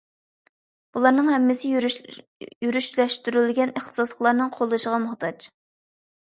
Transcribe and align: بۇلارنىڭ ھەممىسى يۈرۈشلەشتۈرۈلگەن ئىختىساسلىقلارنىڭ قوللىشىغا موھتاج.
بۇلارنىڭ 0.95 1.27
ھەممىسى 1.33 1.73
يۈرۈشلەشتۈرۈلگەن 2.61 3.75
ئىختىساسلىقلارنىڭ 3.75 4.51
قوللىشىغا 4.57 5.03
موھتاج. 5.07 5.49